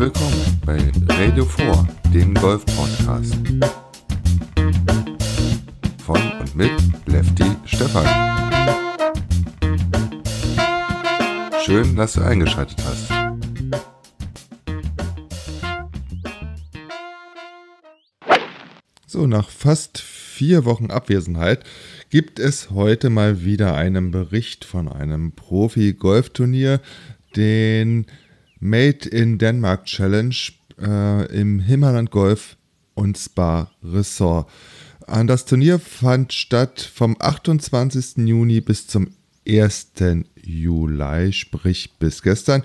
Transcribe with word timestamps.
willkommen 0.00 0.58
bei 0.64 0.78
Radio 1.14 1.44
4, 1.44 1.86
dem 2.14 2.32
Golf-Podcast. 2.32 3.34
Von 6.02 6.16
und 6.40 6.56
mit 6.56 6.72
Lefty 7.04 7.44
Stefan. 7.66 8.06
Schön, 11.62 11.96
dass 11.96 12.14
du 12.14 12.22
eingeschaltet 12.22 12.82
hast. 12.82 13.12
So, 19.06 19.26
nach 19.26 19.50
fast 19.50 20.00
vier 20.00 20.64
Wochen 20.64 20.90
Abwesenheit 20.90 21.62
gibt 22.08 22.38
es 22.38 22.70
heute 22.70 23.10
mal 23.10 23.44
wieder 23.44 23.74
einen 23.74 24.12
Bericht 24.12 24.64
von 24.64 24.88
einem 24.88 25.32
Profi-Golfturnier, 25.32 26.80
den 27.36 28.06
Made 28.60 29.08
in 29.08 29.38
Denmark 29.38 29.86
Challenge 29.86 30.34
äh, 30.80 31.26
im 31.34 31.60
Himmerland 31.60 32.10
Golf 32.10 32.56
und 32.94 33.16
Spa 33.18 33.70
Resort. 33.82 34.48
Das 35.26 35.44
Turnier 35.44 35.80
fand 35.80 36.32
statt 36.32 36.80
vom 36.80 37.16
28. 37.18 38.18
Juni 38.18 38.60
bis 38.60 38.86
zum 38.86 39.08
1. 39.48 39.92
Juli, 40.40 41.32
sprich 41.32 41.98
bis 41.98 42.22
gestern. 42.22 42.62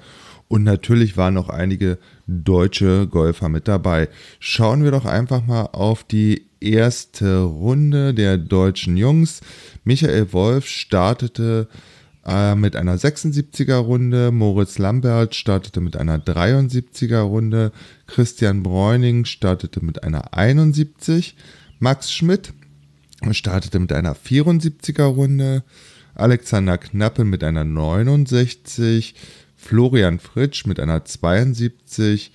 Und 0.48 0.64
natürlich 0.64 1.18
waren 1.18 1.34
noch 1.34 1.50
einige 1.50 1.98
deutsche 2.28 3.08
Golfer 3.08 3.50
mit 3.50 3.68
dabei. 3.68 4.10
Schauen 4.40 4.84
wir 4.84 4.92
doch 4.92 5.06
einfach 5.06 5.46
mal 5.48 5.64
auf 5.72 6.04
die 6.04 6.46
erste 6.60 7.42
Runde 7.42 8.14
der 8.14 8.38
deutschen 8.38 8.96
Jungs. 8.96 9.42
Michael 9.84 10.32
Wolf 10.34 10.68
startete 10.68 11.68
äh, 11.72 11.95
mit 12.28 12.76
einer 12.76 12.98
76er 12.98 13.76
Runde, 13.76 14.32
Moritz 14.32 14.80
Lambert 14.80 15.36
startete 15.36 15.80
mit 15.80 15.96
einer 15.96 16.18
73er 16.18 17.20
Runde, 17.20 17.72
Christian 18.08 18.64
Bräuning 18.64 19.26
startete 19.26 19.86
mit 19.86 20.04
einer 20.04 20.34
71, 20.34 21.36
Max 21.78 22.12
Schmidt 22.12 22.52
startete 23.30 23.78
mit 23.78 23.94
einer 23.94 24.16
74er 24.16 25.04
Runde, 25.04 25.64
Alexander 26.16 26.80
Knappe 26.80 27.26
mit 27.26 27.44
einer 27.44 27.64
69, 27.64 29.14
Florian 29.56 30.18
Fritsch 30.18 30.66
mit 30.66 30.80
einer 30.80 31.06
72, 31.06 32.32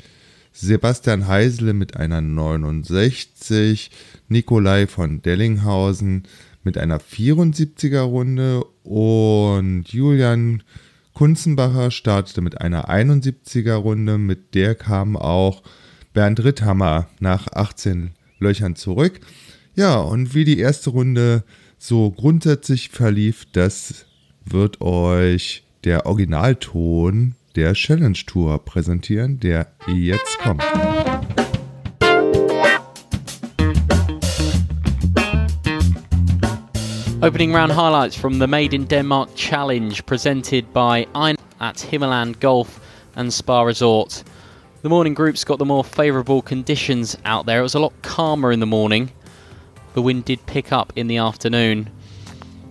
Sebastian 0.53 1.27
Heisele 1.27 1.73
mit 1.73 1.97
einer 1.97 2.21
69, 2.21 3.91
Nikolai 4.29 4.87
von 4.87 5.21
Dellinghausen 5.23 6.25
mit 6.63 6.79
einer 6.79 6.99
74er 6.99 8.03
Runde 8.03 8.65
und 8.83 9.85
Julian 9.89 10.63
Kunzenbacher 11.15 11.91
startete 11.91 12.41
mit 12.41 12.61
einer 12.61 12.89
71er 12.89 13.75
Runde. 13.75 14.19
Mit 14.19 14.55
der 14.55 14.75
kam 14.75 15.17
auch 15.17 15.63
Bernd 16.13 16.43
Ritthammer 16.43 17.09
nach 17.21 17.49
18 17.49 18.13
Löchern 18.39 18.77
zurück. 18.77 19.21
Ja, 19.75 19.99
und 19.99 20.35
wie 20.35 20.45
die 20.45 20.59
erste 20.59 20.91
Runde 20.91 21.45
so 21.79 22.11
grundsätzlich 22.11 22.91
verlief, 22.91 23.47
das 23.53 24.07
wird 24.45 24.81
euch 24.81 25.65
der 25.85 26.07
Originalton 26.07 27.35
der 27.57 27.75
Challenge 27.75 28.19
Tour 28.27 28.65
präsentieren, 28.65 29.41
der 29.41 29.73
jetzt 29.89 30.39
kommt. 30.39 30.63
Opening 37.23 37.53
round 37.53 37.71
highlights 37.71 38.17
from 38.17 38.39
the 38.39 38.47
Made 38.47 38.73
in 38.73 38.87
Denmark 38.87 39.29
Challenge 39.35 40.07
presented 40.07 40.73
by 40.73 41.07
Ein 41.15 41.37
at 41.61 41.77
Himmerland 41.77 42.41
Golf 42.41 42.81
and 43.15 43.31
Spa 43.31 43.61
Resort. 43.61 44.25
The 44.81 44.89
morning 44.89 45.13
groups 45.13 45.45
got 45.45 45.59
the 45.59 45.67
more 45.67 45.85
favourable 45.85 46.41
conditions 46.41 47.19
out 47.27 47.45
there. 47.45 47.61
It 47.61 47.65
was 47.65 47.75
a 47.75 47.79
lot 47.79 47.93
calmer 48.01 48.51
in 48.51 48.61
the 48.61 48.67
morning. 48.67 49.13
The 49.93 50.01
wind 50.01 50.25
did 50.25 50.47
pick 50.47 50.73
up 50.73 50.95
in 50.97 51.09
the 51.09 51.19
afternoon. 51.19 51.91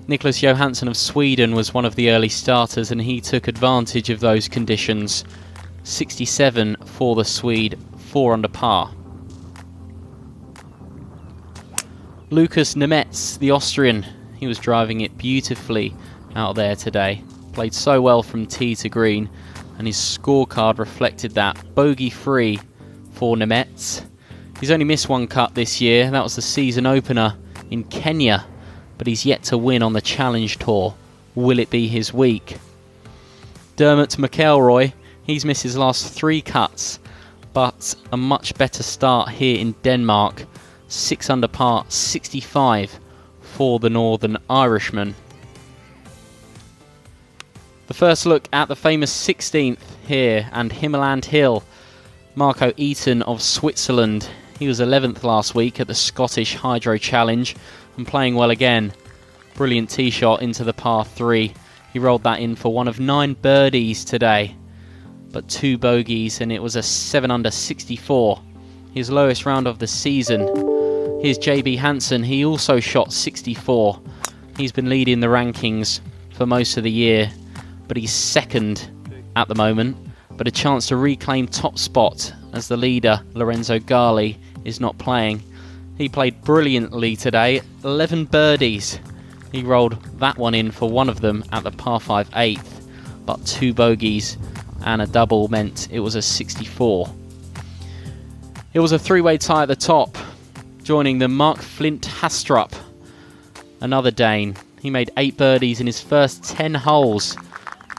Nicholas 0.07 0.41
Johansson 0.41 0.87
of 0.87 0.97
Sweden 0.97 1.53
was 1.53 1.71
one 1.71 1.85
of 1.85 1.93
the 1.93 2.09
early 2.09 2.29
starters 2.29 2.89
and 2.89 3.03
he 3.03 3.21
took 3.21 3.47
advantage 3.47 4.09
of 4.09 4.19
those 4.19 4.47
conditions. 4.47 5.25
67 5.83 6.75
for 6.85 7.15
the 7.15 7.23
Swede, 7.23 7.77
4 7.97 8.33
under 8.33 8.47
par. 8.47 8.91
Lucas 12.31 12.73
Nemetz, 12.73 13.37
the 13.37 13.51
Austrian, 13.51 14.07
he 14.39 14.47
was 14.47 14.57
driving 14.57 15.01
it 15.01 15.17
beautifully 15.17 15.93
out 16.35 16.55
there 16.55 16.75
today. 16.75 17.21
Played 17.51 17.73
so 17.73 18.01
well 18.01 18.23
from 18.23 18.47
tee 18.47 18.73
to 18.75 18.87
green, 18.87 19.29
and 19.77 19.85
his 19.85 19.97
scorecard 19.97 20.79
reflected 20.79 21.31
that. 21.33 21.61
Bogey 21.75 22.09
free 22.09 22.59
for 23.11 23.35
Nemetz. 23.35 24.05
He's 24.59 24.71
only 24.71 24.85
missed 24.85 25.09
one 25.09 25.27
cut 25.27 25.55
this 25.55 25.81
year, 25.81 26.09
that 26.09 26.23
was 26.23 26.35
the 26.35 26.41
season 26.41 26.85
opener 26.85 27.35
in 27.69 27.83
Kenya, 27.85 28.45
but 28.97 29.07
he's 29.07 29.25
yet 29.25 29.43
to 29.43 29.57
win 29.57 29.83
on 29.83 29.93
the 29.93 30.01
Challenge 30.01 30.57
Tour. 30.57 30.95
Will 31.35 31.59
it 31.59 31.69
be 31.69 31.87
his 31.87 32.13
week? 32.13 32.57
Dermot 33.75 34.11
McElroy, 34.11 34.93
he's 35.23 35.45
missed 35.45 35.63
his 35.63 35.77
last 35.77 36.13
three 36.13 36.41
cuts, 36.41 36.99
but 37.53 37.95
a 38.11 38.17
much 38.17 38.53
better 38.55 38.83
start 38.83 39.29
here 39.29 39.59
in 39.59 39.73
Denmark. 39.83 40.45
6 40.87 41.29
under 41.29 41.47
par, 41.47 41.85
65 41.87 42.99
for 43.53 43.79
the 43.79 43.89
Northern 43.89 44.37
Irishman. 44.49 45.15
The 47.87 47.93
first 47.93 48.25
look 48.25 48.47
at 48.53 48.67
the 48.67 48.75
famous 48.75 49.11
16th 49.11 49.79
here 50.05 50.47
and 50.53 50.71
Himmerland 50.71 51.25
Hill. 51.25 51.63
Marco 52.35 52.71
Eaton 52.77 53.21
of 53.23 53.41
Switzerland. 53.41 54.29
He 54.59 54.67
was 54.67 54.79
11th 54.79 55.23
last 55.23 55.55
week 55.55 55.79
at 55.79 55.87
the 55.87 55.95
Scottish 55.95 56.55
Hydro 56.55 56.97
Challenge 56.97 57.55
and 57.97 58.07
playing 58.07 58.35
well 58.35 58.51
again. 58.51 58.93
Brilliant 59.55 59.89
tee 59.89 60.09
shot 60.09 60.41
into 60.41 60.63
the 60.63 60.71
par 60.71 61.03
3. 61.03 61.53
He 61.91 61.99
rolled 61.99 62.23
that 62.23 62.39
in 62.39 62.55
for 62.55 62.71
one 62.71 62.87
of 62.87 62.99
nine 62.99 63.33
birdies 63.33 64.05
today, 64.05 64.55
but 65.31 65.49
two 65.49 65.77
bogeys, 65.77 66.39
and 66.39 66.51
it 66.51 66.61
was 66.61 66.75
a 66.75 66.83
7 66.83 67.31
under 67.31 67.51
64. 67.51 68.41
His 68.93 69.09
lowest 69.09 69.45
round 69.45 69.67
of 69.67 69.79
the 69.79 69.87
season 69.87 70.47
Here's 71.21 71.37
JB 71.37 71.77
Hansen. 71.77 72.23
He 72.23 72.45
also 72.45 72.79
shot 72.79 73.11
64. 73.11 73.99
He's 74.55 74.71
been 74.71 74.87
leading 74.87 75.19
the 75.19 75.27
rankings 75.27 75.99
for 76.33 76.45
most 76.45 76.77
of 76.77 76.85
the 76.85 76.91
year, 76.91 77.29
but 77.89 77.97
he's 77.97 78.13
second 78.13 78.89
at 79.35 79.49
the 79.49 79.55
moment. 79.55 79.97
But 80.37 80.47
a 80.47 80.51
chance 80.51 80.87
to 80.87 80.95
reclaim 80.95 81.45
top 81.47 81.77
spot 81.77 82.33
as 82.53 82.69
the 82.69 82.77
leader, 82.77 83.21
Lorenzo 83.33 83.79
Gali, 83.79 84.37
is 84.63 84.79
not 84.79 84.97
playing. 84.97 85.43
He 85.97 86.07
played 86.07 86.41
brilliantly 86.41 87.17
today. 87.17 87.59
11 87.83 88.23
birdies. 88.23 88.97
He 89.51 89.61
rolled 89.61 90.01
that 90.19 90.37
one 90.37 90.55
in 90.55 90.71
for 90.71 90.89
one 90.89 91.09
of 91.09 91.19
them 91.19 91.43
at 91.51 91.65
the 91.65 91.71
par 91.71 91.99
5 91.99 92.29
8th, 92.29 93.25
but 93.25 93.45
two 93.45 93.73
bogeys 93.73 94.37
and 94.85 95.01
a 95.01 95.05
double 95.05 95.49
meant 95.49 95.89
it 95.91 95.99
was 95.99 96.15
a 96.15 96.21
64. 96.21 97.13
It 98.73 98.79
was 98.79 98.93
a 98.93 98.99
three 98.99 99.19
way 99.19 99.37
tie 99.37 99.63
at 99.63 99.67
the 99.67 99.75
top 99.75 100.15
joining 100.89 101.19
them 101.19 101.37
Mark 101.37 101.59
Flint 101.59 102.01
Hastrup, 102.01 102.73
another 103.79 104.09
Dane. 104.09 104.55
He 104.81 104.89
made 104.89 105.11
eight 105.17 105.37
birdies 105.37 105.79
in 105.79 105.85
his 105.85 106.01
first 106.01 106.43
10 106.45 106.73
holes, 106.73 107.37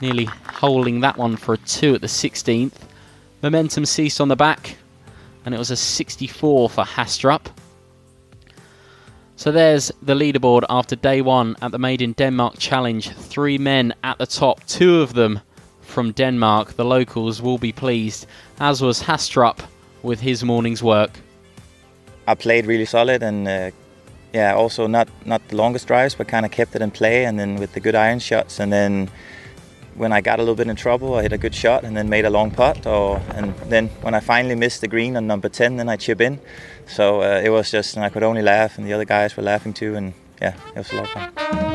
nearly 0.01 0.25
holing 0.25 0.99
that 0.99 1.15
one 1.15 1.37
for 1.37 1.53
a 1.53 1.57
two 1.59 1.95
at 1.95 2.01
the 2.01 2.07
16th. 2.07 2.73
Momentum 3.41 3.85
ceased 3.85 4.19
on 4.19 4.27
the 4.27 4.35
back, 4.35 4.75
and 5.45 5.55
it 5.55 5.57
was 5.57 5.71
a 5.71 5.77
64 5.77 6.69
for 6.69 6.83
Hastrup. 6.83 7.45
So 9.37 9.53
there's 9.53 9.89
the 10.01 10.13
leaderboard 10.13 10.65
after 10.69 10.97
day 10.97 11.21
one 11.21 11.55
at 11.61 11.71
the 11.71 11.79
Made 11.79 12.01
in 12.01 12.11
Denmark 12.11 12.55
Challenge. 12.59 13.09
Three 13.09 13.57
men 13.57 13.93
at 14.03 14.17
the 14.17 14.25
top, 14.25 14.67
two 14.67 14.99
of 14.99 15.13
them 15.13 15.39
from 15.79 16.11
Denmark. 16.11 16.73
The 16.73 16.83
locals 16.83 17.41
will 17.41 17.57
be 17.57 17.71
pleased, 17.71 18.27
as 18.59 18.81
was 18.81 19.03
Hastrup 19.03 19.59
with 20.03 20.19
his 20.19 20.43
morning's 20.43 20.83
work. 20.83 21.11
I 22.31 22.35
played 22.35 22.65
really 22.65 22.85
solid 22.85 23.23
and 23.23 23.47
uh, 23.47 23.71
yeah, 24.33 24.53
also 24.55 24.87
not 24.87 25.07
not 25.25 25.41
the 25.49 25.55
longest 25.55 25.87
drives, 25.87 26.15
but 26.15 26.27
kind 26.27 26.45
of 26.45 26.51
kept 26.51 26.75
it 26.75 26.81
in 26.81 26.91
play, 26.91 27.25
and 27.25 27.37
then 27.37 27.57
with 27.57 27.73
the 27.73 27.79
good 27.79 27.95
iron 27.95 28.19
shots, 28.19 28.59
and 28.59 28.71
then 28.71 29.09
when 29.95 30.13
I 30.13 30.21
got 30.21 30.39
a 30.39 30.41
little 30.41 30.55
bit 30.55 30.67
in 30.67 30.75
trouble, 30.75 31.15
I 31.15 31.23
hit 31.23 31.33
a 31.33 31.37
good 31.37 31.53
shot 31.53 31.83
and 31.83 31.95
then 31.97 32.07
made 32.09 32.25
a 32.25 32.29
long 32.29 32.51
putt, 32.51 32.87
or 32.87 33.19
and 33.35 33.53
then 33.69 33.89
when 34.01 34.13
I 34.13 34.21
finally 34.21 34.55
missed 34.55 34.79
the 34.79 34.87
green 34.87 35.17
on 35.17 35.27
number 35.27 35.49
ten, 35.49 35.75
then 35.75 35.89
I 35.89 35.97
chip 35.97 36.21
in. 36.21 36.39
So 36.87 37.21
uh, 37.21 37.41
it 37.43 37.49
was 37.49 37.71
just, 37.71 37.95
and 37.95 38.05
I 38.05 38.09
could 38.09 38.23
only 38.23 38.41
laugh, 38.41 38.77
and 38.77 38.87
the 38.87 38.93
other 38.93 39.05
guys 39.05 39.35
were 39.35 39.43
laughing 39.43 39.73
too, 39.73 39.95
and 39.95 40.13
yeah, 40.41 40.55
it 40.75 40.77
was 40.77 40.91
a 40.91 40.95
lot 40.95 41.03
of 41.03 41.11
fun. 41.11 41.70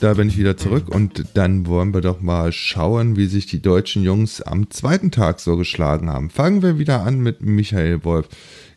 Da 0.00 0.14
bin 0.14 0.28
ich 0.28 0.38
wieder 0.38 0.56
zurück 0.56 0.88
und 0.88 1.24
dann 1.34 1.66
wollen 1.66 1.92
wir 1.92 2.00
doch 2.00 2.20
mal 2.20 2.52
schauen, 2.52 3.16
wie 3.16 3.26
sich 3.26 3.46
die 3.46 3.60
deutschen 3.60 4.02
Jungs 4.02 4.40
am 4.40 4.70
zweiten 4.70 5.10
Tag 5.10 5.40
so 5.40 5.56
geschlagen 5.56 6.08
haben. 6.08 6.30
Fangen 6.30 6.62
wir 6.62 6.78
wieder 6.78 7.02
an 7.02 7.20
mit 7.20 7.42
Michael 7.42 8.02
Wolf. 8.04 8.28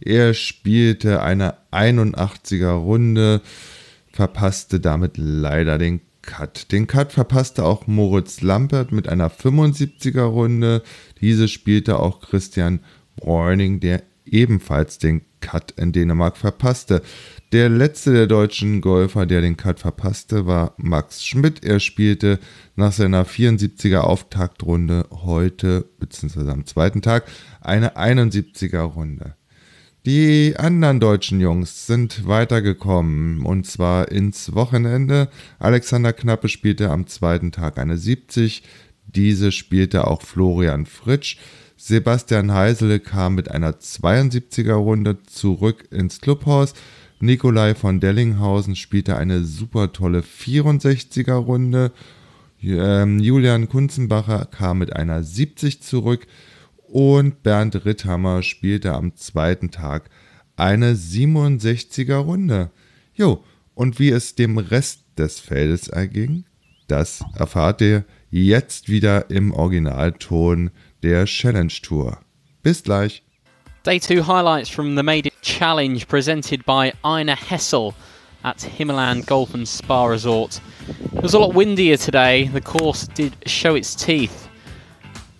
Er 0.01 0.33
spielte 0.33 1.21
eine 1.21 1.55
81er 1.71 2.73
Runde, 2.73 3.41
verpasste 4.11 4.81
damit 4.81 5.13
leider 5.15 5.77
den 5.77 6.01
Cut. 6.21 6.71
Den 6.71 6.87
Cut 6.87 7.13
verpasste 7.13 7.63
auch 7.63 7.87
Moritz 7.87 8.41
Lampert 8.41 8.91
mit 8.91 9.07
einer 9.07 9.29
75er 9.29 10.23
Runde. 10.23 10.83
Diese 11.21 11.47
spielte 11.47 11.99
auch 11.99 12.19
Christian 12.19 12.79
Bräuning, 13.15 13.79
der 13.79 14.03
ebenfalls 14.25 14.97
den 14.97 15.21
Cut 15.41 15.71
in 15.71 15.91
Dänemark 15.91 16.37
verpasste. 16.37 17.01
Der 17.53 17.69
letzte 17.69 18.11
der 18.13 18.25
deutschen 18.25 18.81
Golfer, 18.81 19.27
der 19.27 19.41
den 19.41 19.57
Cut 19.57 19.79
verpasste, 19.79 20.47
war 20.47 20.73
Max 20.77 21.23
Schmidt. 21.23 21.63
Er 21.63 21.79
spielte 21.79 22.39
nach 22.75 22.91
seiner 22.91 23.27
74er 23.27 23.99
Auftaktrunde 23.99 25.05
heute, 25.11 25.85
beziehungsweise 25.99 26.51
am 26.51 26.65
zweiten 26.65 27.03
Tag, 27.03 27.25
eine 27.61 27.95
71er 27.95 28.81
Runde. 28.81 29.35
Die 30.03 30.55
anderen 30.57 30.99
deutschen 30.99 31.39
Jungs 31.39 31.85
sind 31.85 32.27
weitergekommen 32.27 33.45
und 33.45 33.67
zwar 33.67 34.11
ins 34.11 34.55
Wochenende. 34.55 35.29
Alexander 35.59 36.11
Knappe 36.11 36.49
spielte 36.49 36.89
am 36.89 37.05
zweiten 37.05 37.51
Tag 37.51 37.77
eine 37.77 37.97
70. 37.97 38.63
Diese 39.05 39.51
spielte 39.51 40.07
auch 40.07 40.23
Florian 40.23 40.87
Fritsch. 40.87 41.37
Sebastian 41.77 42.51
Heisele 42.51 42.99
kam 42.99 43.35
mit 43.35 43.51
einer 43.51 43.73
72er 43.73 44.73
Runde 44.73 45.21
zurück 45.21 45.85
ins 45.91 46.19
Clubhaus. 46.19 46.73
Nikolai 47.19 47.75
von 47.75 47.99
Dellinghausen 47.99 48.75
spielte 48.75 49.17
eine 49.17 49.43
super 49.43 49.93
tolle 49.93 50.21
64er 50.21 51.33
Runde. 51.33 51.91
Ähm, 52.61 53.19
Julian 53.19 53.69
Kunzenbacher 53.69 54.45
kam 54.45 54.79
mit 54.79 54.95
einer 54.95 55.23
70 55.23 55.81
zurück 55.81 56.27
und 56.87 57.43
Bernd 57.43 57.85
Ritthammer 57.85 58.43
spielte 58.43 58.93
am 58.93 59.15
zweiten 59.15 59.71
Tag 59.71 60.09
eine 60.55 60.93
67er 60.93 62.17
Runde. 62.17 62.71
Jo, 63.15 63.43
und 63.73 63.99
wie 63.99 64.09
es 64.09 64.35
dem 64.35 64.57
Rest 64.57 65.03
des 65.17 65.39
Feldes 65.39 65.87
erging, 65.87 66.45
das 66.87 67.23
erfahrt 67.35 67.81
ihr 67.81 68.05
jetzt 68.29 68.89
wieder 68.89 69.29
im 69.29 69.51
Originalton 69.51 70.71
der 71.01 71.25
Challenge 71.25 71.73
Tour. 71.81 72.19
Bis 72.61 72.83
gleich. 72.83 73.23
Day 73.83 73.99
2 73.99 74.21
highlights 74.21 74.69
from 74.69 74.95
the 74.95 75.03
Maiden 75.03 75.33
Challenge 75.41 76.07
presented 76.07 76.63
by 76.63 76.93
Ina 77.05 77.35
Hessel 77.35 77.93
at 78.45 78.59
Himmerland 78.59 79.25
Golf 79.25 79.53
and 79.53 79.67
Spa 79.67 80.05
Resort. 80.05 80.61
It 81.13 81.21
was 81.21 81.33
a 81.33 81.39
lot 81.39 81.53
windier 81.53 81.97
today. 81.97 82.47
The 82.47 82.61
course 82.61 83.07
did 83.07 83.35
show 83.45 83.75
its 83.75 83.93
teeth. 83.93 84.47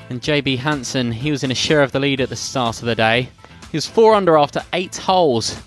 And 0.10 0.22
JB 0.22 0.58
Hansen, 0.58 1.14
he 1.14 1.32
was 1.32 1.46
in 1.46 1.52
a 1.52 1.56
share 1.56 1.82
of 1.84 1.94
the 1.94 2.02
lead 2.02 2.20
at 2.20 2.28
the 2.28 2.36
start 2.36 2.82
of 2.82 2.86
the 2.86 2.96
day. 2.96 3.30
He 3.72 3.78
was 3.78 3.88
four 3.88 4.14
under 4.14 4.38
after 4.38 4.62
eight 4.74 4.98
holes, 4.98 5.58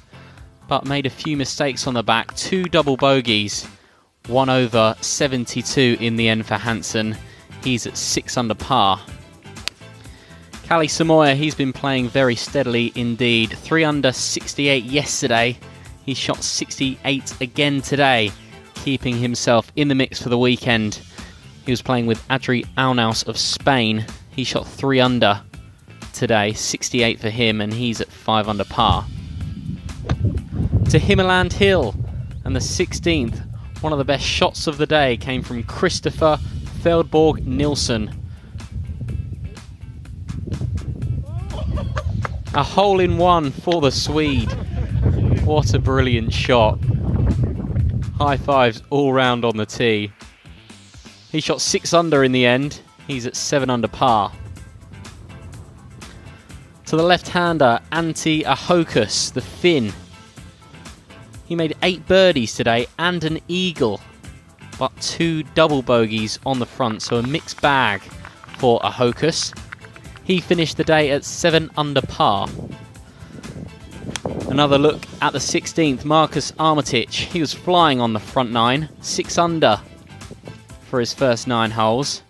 but 0.69 0.85
made 0.85 1.07
a 1.07 1.11
few 1.11 1.35
mistakes 1.35 1.87
on 1.87 1.95
the 1.95 2.03
back. 2.03 2.37
Two 2.37 2.65
double 2.65 2.99
bogeys, 2.99 3.67
one 4.27 4.51
over 4.51 4.95
72 5.01 5.97
in 5.99 6.17
the 6.17 6.29
end 6.29 6.45
for 6.45 6.57
Hansen. 6.57 7.17
He's 7.65 7.87
at 7.87 7.97
six 7.97 8.37
under 8.37 8.55
par. 8.55 9.01
Cali 10.67 10.89
Samoya, 10.89 11.37
he's 11.37 11.55
been 11.55 11.73
playing 11.73 12.09
very 12.09 12.35
steadily 12.35 12.91
indeed. 12.97 13.51
Three 13.51 13.85
under 13.85 14.11
68 14.11 14.83
yesterday. 14.83 15.57
He 16.05 16.13
shot 16.13 16.43
68 16.43 17.41
again 17.41 17.81
today, 17.81 18.33
keeping 18.75 19.17
himself 19.17 19.71
in 19.77 19.87
the 19.87 19.95
mix 19.95 20.21
for 20.21 20.29
the 20.29 20.37
weekend. 20.37 21.01
He 21.65 21.71
was 21.71 21.83
playing 21.83 22.07
with 22.07 22.21
Adri 22.27 22.67
Aunaus 22.77 23.25
of 23.29 23.39
Spain, 23.39 24.07
he 24.31 24.43
shot 24.43 24.67
three 24.67 24.99
under 24.99 25.41
today, 26.13 26.53
68 26.53 27.21
for 27.21 27.31
him, 27.31 27.61
and 27.61 27.73
he's 27.73 28.01
at 28.01 28.09
five 28.09 28.49
under 28.49 28.65
par. 28.65 29.07
To 30.91 30.99
Himmerland 30.99 31.53
Hill, 31.53 31.95
and 32.45 32.57
the 32.57 32.61
16th, 32.61 33.41
one 33.83 33.93
of 33.93 33.99
the 34.01 34.05
best 34.05 34.25
shots 34.25 34.67
of 34.67 34.79
the 34.79 34.87
day 34.87 35.17
came 35.17 35.45
from 35.45 35.63
Christopher 35.63 36.41
Feldborg 36.83 37.47
Nilsson. 37.47 38.11
A 42.57 42.63
hole 42.63 43.01
in 43.01 43.19
one 43.19 43.51
for 43.51 43.81
the 43.81 43.91
Swede. 43.91 44.51
What 45.45 45.75
a 45.75 45.79
brilliant 45.79 46.33
shot. 46.33 46.79
High 48.17 48.39
fives 48.39 48.83
all 48.89 49.13
round 49.13 49.45
on 49.45 49.57
the 49.57 49.67
tee. 49.67 50.11
He 51.31 51.41
shot 51.41 51.61
six 51.61 51.93
under 51.93 52.25
in 52.25 52.33
the 52.33 52.47
end, 52.47 52.81
He's 53.07 53.27
at 53.27 53.37
7 53.37 53.71
under 53.71 53.89
par. 53.89 54.33
To 56.87 56.97
the 56.97 57.03
left-hander, 57.03 57.81
Antti 57.93 58.43
Ahokas, 58.45 59.33
the 59.33 59.41
Finn. 59.41 59.93
He 61.45 61.55
made 61.55 61.77
8 61.83 62.07
birdies 62.09 62.55
today 62.55 62.87
and 62.99 63.23
an 63.25 63.39
eagle, 63.49 64.01
but 64.79 64.99
2 65.01 65.43
double 65.55 65.83
bogeys 65.83 66.39
on 66.45 66.59
the 66.59 66.67
front, 66.67 67.03
so 67.03 67.17
a 67.17 67.23
mixed 67.23 67.61
bag 67.61 68.01
for 68.59 68.81
Ahokas. 68.81 69.55
He 70.27 70.41
finished 70.41 70.77
the 70.77 70.83
day 70.83 71.13
at 71.13 71.25
7 71.25 71.71
under 71.77 72.03
par. 72.03 72.49
Another 74.51 74.77
look 74.77 75.07
at 75.23 75.33
the 75.33 75.39
16th, 75.39 76.05
Marcus 76.05 76.53
Armitage. 76.59 77.17
He 77.17 77.41
was 77.41 77.55
flying 77.55 78.01
on 78.01 78.13
the 78.13 78.19
front 78.19 78.51
nine, 78.51 78.89
6 79.01 79.39
under 79.39 79.81
for 80.91 80.99
his 80.99 81.15
first 81.15 81.47
9 81.47 81.71
holes. 81.71 82.23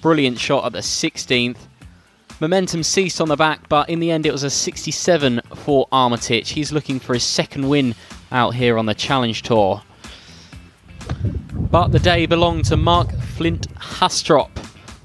Brilliant 0.00 0.38
shot 0.38 0.64
at 0.64 0.72
the 0.72 0.78
16th. 0.78 1.56
Momentum 2.38 2.84
ceased 2.84 3.20
on 3.20 3.28
the 3.28 3.36
back, 3.36 3.68
but 3.68 3.88
in 3.88 3.98
the 3.98 4.12
end 4.12 4.24
it 4.24 4.32
was 4.32 4.44
a 4.44 4.50
67 4.50 5.40
for 5.56 5.88
Armitage. 5.90 6.50
He's 6.50 6.70
looking 6.70 7.00
for 7.00 7.14
his 7.14 7.24
second 7.24 7.68
win 7.68 7.96
out 8.30 8.54
here 8.54 8.78
on 8.78 8.86
the 8.86 8.94
Challenge 8.94 9.42
Tour. 9.42 9.82
But 11.52 11.88
the 11.88 11.98
day 11.98 12.26
belonged 12.26 12.66
to 12.66 12.76
Mark 12.76 13.12
Flint 13.18 13.68
Hastrop, 13.76 14.63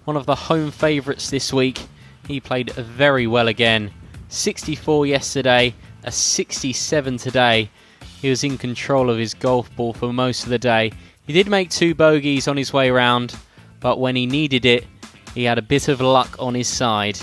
one 0.09 0.17
of 0.17 0.25
the 0.25 0.33
home 0.33 0.71
favourites 0.71 1.29
this 1.29 1.53
week. 1.53 1.79
He 2.27 2.39
played 2.39 2.71
very 2.71 3.27
well 3.27 3.47
again. 3.47 3.93
64 4.29 5.05
yesterday, 5.05 5.75
a 6.03 6.11
67 6.11 7.17
today. 7.17 7.69
He 8.19 8.27
was 8.27 8.43
in 8.43 8.57
control 8.57 9.11
of 9.11 9.19
his 9.19 9.35
golf 9.35 9.69
ball 9.75 9.93
for 9.93 10.11
most 10.11 10.45
of 10.45 10.49
the 10.49 10.57
day. 10.57 10.91
He 11.27 11.33
did 11.33 11.47
make 11.47 11.69
two 11.69 11.93
bogeys 11.93 12.47
on 12.47 12.57
his 12.57 12.73
way 12.73 12.89
round, 12.89 13.35
but 13.81 13.99
when 13.99 14.15
he 14.15 14.25
needed 14.25 14.65
it, 14.65 14.87
he 15.35 15.43
had 15.43 15.59
a 15.59 15.61
bit 15.61 15.87
of 15.87 16.01
luck 16.01 16.35
on 16.39 16.55
his 16.55 16.67
side. 16.67 17.19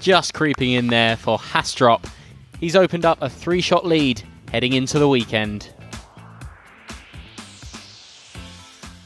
Just 0.00 0.32
creeping 0.32 0.70
in 0.70 0.86
there 0.86 1.18
for 1.18 1.36
Hastrop. 1.36 2.02
He's 2.58 2.76
opened 2.76 3.04
up 3.04 3.20
a 3.20 3.28
three 3.28 3.60
shot 3.60 3.84
lead 3.84 4.22
heading 4.50 4.72
into 4.72 4.98
the 4.98 5.06
weekend. 5.06 5.68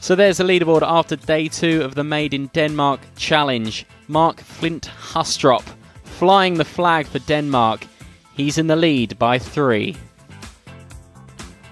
So 0.05 0.13
there's 0.13 0.37
the 0.37 0.43
leaderboard 0.43 0.83
after 0.83 1.15
day 1.15 1.47
two 1.47 1.81
of 1.81 1.95
the 1.95 2.03
Made 2.03 2.35
in 2.35 2.45
Denmark 2.53 2.99
challenge. 3.15 3.87
Mark 4.07 4.39
Flint 4.39 4.87
Hastrop 5.13 5.63
flying 6.03 6.53
the 6.59 6.63
flag 6.63 7.07
for 7.07 7.17
Denmark. 7.17 7.87
He's 8.35 8.59
in 8.59 8.67
the 8.67 8.75
lead 8.75 9.17
by 9.17 9.39
three. 9.39 9.97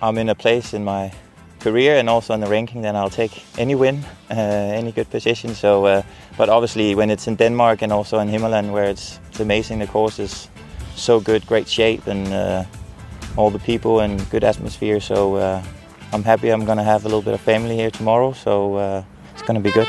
I'm 0.01 0.17
in 0.17 0.29
a 0.29 0.33
place 0.33 0.73
in 0.73 0.83
my 0.83 1.13
career 1.59 1.97
and 1.97 2.09
also 2.09 2.33
in 2.33 2.39
the 2.39 2.47
ranking, 2.47 2.81
then 2.81 2.95
I'll 2.95 3.07
take 3.07 3.43
any 3.59 3.75
win, 3.75 4.03
uh, 4.31 4.33
any 4.33 4.91
good 4.91 5.11
position. 5.11 5.53
So, 5.53 5.85
uh, 5.85 6.01
but 6.35 6.49
obviously 6.49 6.95
when 6.95 7.11
it's 7.11 7.27
in 7.27 7.35
Denmark 7.35 7.83
and 7.83 7.93
also 7.93 8.17
in 8.17 8.29
Himmerland, 8.29 8.71
where 8.71 8.85
it's, 8.85 9.19
it's 9.29 9.41
amazing, 9.41 9.77
the 9.77 9.85
course 9.85 10.17
is 10.17 10.49
so 10.95 11.19
good, 11.19 11.45
great 11.45 11.67
shape, 11.67 12.07
and 12.07 12.33
uh, 12.33 12.63
all 13.37 13.51
the 13.51 13.59
people 13.59 13.99
and 13.99 14.27
good 14.31 14.43
atmosphere. 14.43 14.99
So 14.99 15.35
uh, 15.35 15.63
I'm 16.13 16.23
happy 16.23 16.49
I'm 16.49 16.63
gonna 16.63 16.83
have 16.83 17.05
a 17.05 17.09
little 17.09 17.23
bit 17.23 17.33
of 17.33 17.41
family 17.41 17.75
here 17.75 17.89
tomorrow. 17.89 18.33
So 18.33 18.75
uh, 18.75 19.03
it's 19.33 19.41
gonna 19.41 19.59
be 19.59 19.71
good. 19.71 19.87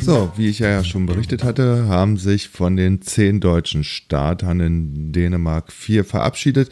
So, 0.00 0.32
wie 0.36 0.48
ich 0.48 0.60
ja 0.60 0.82
schon 0.84 1.04
berichtet 1.04 1.44
hatte, 1.44 1.86
haben 1.86 2.16
sich 2.16 2.48
von 2.48 2.76
den 2.76 3.02
zehn 3.02 3.40
deutschen 3.40 3.84
Startern 3.84 4.60
in 4.60 5.12
Dänemark 5.12 5.70
vier 5.70 6.06
verabschiedet. 6.06 6.70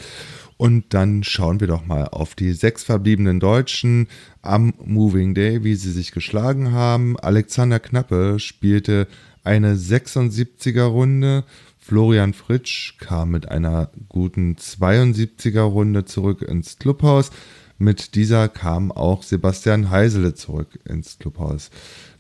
Und 0.56 0.94
dann 0.94 1.24
schauen 1.24 1.60
wir 1.60 1.66
doch 1.66 1.84
mal 1.84 2.04
auf 2.04 2.34
die 2.34 2.52
sechs 2.52 2.82
verbliebenen 2.82 3.40
Deutschen 3.40 4.08
am 4.40 4.72
Moving 4.82 5.34
Day, 5.34 5.64
wie 5.64 5.74
sie 5.74 5.90
sich 5.90 6.12
geschlagen 6.12 6.72
haben. 6.72 7.18
Alexander 7.18 7.78
Knappe 7.78 8.38
spielte 8.38 9.06
eine 9.44 9.74
76er 9.74 10.84
Runde. 10.84 11.44
Florian 11.84 12.32
Fritsch 12.32 12.96
kam 12.98 13.32
mit 13.32 13.48
einer 13.48 13.90
guten 14.08 14.54
72er 14.54 15.62
Runde 15.62 16.04
zurück 16.04 16.40
ins 16.40 16.78
Clubhaus. 16.78 17.32
Mit 17.76 18.14
dieser 18.14 18.48
kam 18.48 18.92
auch 18.92 19.24
Sebastian 19.24 19.90
Heisele 19.90 20.34
zurück 20.34 20.78
ins 20.88 21.18
Clubhaus. 21.18 21.70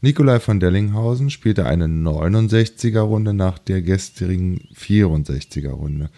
Nikolai 0.00 0.40
von 0.40 0.58
Dellinghausen 0.58 1.30
spielte 1.30 1.64
eine 1.64 1.86
69er 1.86 3.02
Runde 3.02 3.34
nach 3.34 3.60
der 3.60 3.82
gestrigen 3.82 4.68
64er 4.76 5.70
Runde. 5.70 6.10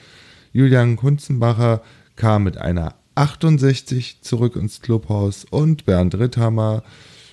Julian 0.54 0.96
Kunzenbacher 0.96 1.82
kam 2.16 2.44
mit 2.44 2.56
einer 2.56 2.94
68 3.14 4.22
zurück 4.22 4.56
ins 4.56 4.80
Clubhaus 4.80 5.44
und 5.44 5.84
Bernd 5.84 6.14
Ritthammer 6.14 6.82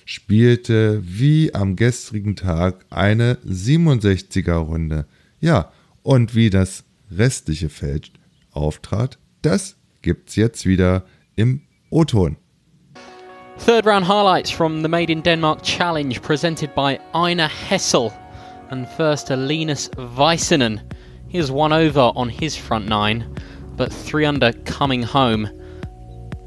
spielte 0.04 1.02
wie 1.02 1.54
am 1.54 1.74
gestrigen 1.74 2.36
Tag 2.36 2.84
eine 2.90 3.38
67er 3.48 4.56
Runde. 4.56 5.06
Ja, 5.40 5.72
und 6.02 6.34
wie 6.34 6.50
das 6.50 6.84
restliche 7.10 7.68
Feld 7.68 8.12
auftrat, 8.52 9.18
das 9.42 9.76
gibt's 10.02 10.36
jetzt 10.36 10.66
wieder 10.66 11.04
im 11.36 11.62
O-Ton. 11.90 12.36
Third 13.58 13.86
round 13.86 14.08
highlights 14.08 14.50
from 14.50 14.82
the 14.82 14.88
Made 14.88 15.12
in 15.12 15.22
Denmark 15.22 15.62
Challenge 15.62 16.20
presented 16.20 16.74
by 16.74 16.98
Ina 17.14 17.48
Hessel 17.48 18.12
and 18.70 18.88
first 18.96 19.28
Linus 19.30 19.88
Weissenen. 19.96 20.80
He 21.28 21.38
has 21.38 21.50
one 21.50 21.72
over 21.72 22.12
on 22.16 22.28
his 22.28 22.56
front 22.56 22.88
nine, 22.88 23.24
but 23.76 23.92
three 23.92 24.24
under 24.24 24.52
coming 24.64 25.02
home. 25.02 25.48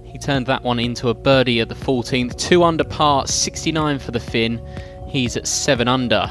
He 0.03 0.17
turned 0.19 0.47
that 0.47 0.63
one 0.63 0.79
into 0.79 1.09
a 1.09 1.13
birdie 1.13 1.61
at 1.61 1.69
the 1.69 1.75
14th. 1.75 2.37
Two 2.37 2.63
under 2.63 2.83
par, 2.83 3.27
69 3.27 3.99
for 3.99 4.11
the 4.11 4.19
Finn. 4.19 4.61
He's 5.07 5.37
at 5.37 5.47
seven 5.47 5.87
under. 5.87 6.29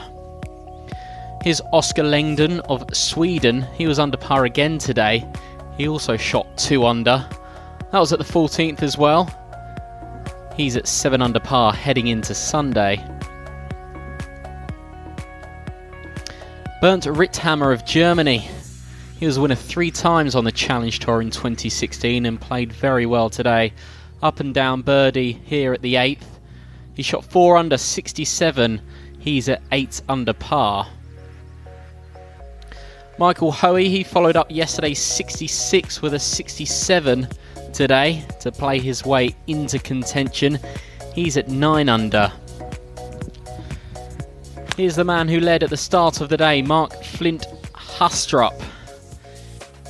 Here's 1.44 1.60
Oscar 1.72 2.02
Lengden 2.02 2.58
of 2.70 2.84
Sweden. 2.96 3.62
He 3.74 3.86
was 3.86 4.00
under 4.00 4.16
par 4.16 4.46
again 4.46 4.78
today. 4.78 5.24
He 5.76 5.86
also 5.86 6.16
shot 6.16 6.56
two 6.56 6.86
under. 6.86 7.28
That 7.92 7.98
was 8.00 8.12
at 8.12 8.18
the 8.18 8.24
14th 8.24 8.82
as 8.82 8.98
well. 8.98 9.28
He's 10.56 10.76
at 10.76 10.88
seven 10.88 11.22
under 11.22 11.38
par 11.40 11.72
heading 11.72 12.06
into 12.06 12.34
Sunday. 12.34 12.96
Bernd 16.80 17.02
Ritthammer 17.02 17.72
of 17.72 17.84
Germany 17.84 18.48
he 19.18 19.26
was 19.26 19.36
a 19.36 19.40
winner 19.40 19.54
three 19.54 19.90
times 19.90 20.34
on 20.34 20.44
the 20.44 20.52
Challenge 20.52 20.98
Tour 20.98 21.22
in 21.22 21.30
2016 21.30 22.26
and 22.26 22.40
played 22.40 22.72
very 22.72 23.06
well 23.06 23.30
today. 23.30 23.72
Up 24.22 24.40
and 24.40 24.52
down 24.52 24.82
birdie 24.82 25.40
here 25.44 25.72
at 25.72 25.82
the 25.82 25.94
8th. 25.94 26.26
He 26.94 27.02
shot 27.02 27.24
4 27.24 27.56
under 27.56 27.78
67. 27.78 28.80
He's 29.18 29.48
at 29.48 29.62
8 29.70 30.02
under 30.08 30.32
par. 30.32 30.88
Michael 33.16 33.52
Hoey, 33.52 33.88
he 33.88 34.02
followed 34.02 34.36
up 34.36 34.50
yesterday's 34.50 34.98
66 34.98 36.02
with 36.02 36.14
a 36.14 36.18
67 36.18 37.28
today 37.72 38.24
to 38.40 38.50
play 38.50 38.80
his 38.80 39.04
way 39.04 39.34
into 39.46 39.78
contention. 39.78 40.58
He's 41.14 41.36
at 41.36 41.48
9 41.48 41.88
under. 41.88 42.32
Here's 44.76 44.96
the 44.96 45.04
man 45.04 45.28
who 45.28 45.38
led 45.38 45.62
at 45.62 45.70
the 45.70 45.76
start 45.76 46.20
of 46.20 46.28
the 46.28 46.36
day, 46.36 46.60
Mark 46.60 46.92
Flint 47.04 47.46
Hustrup. 47.72 48.60